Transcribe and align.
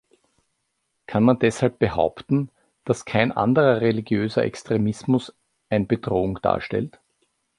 Kann 1.05 1.21
man 1.23 1.37
deshalb 1.37 1.77
behaupten, 1.77 2.49
dass 2.85 3.05
kein 3.05 3.31
anderer 3.31 3.81
religiöser 3.81 4.43
Extremismus 4.43 5.31
ein 5.69 5.85
Bedrohung 5.85 6.39
darstellt? 6.41 6.99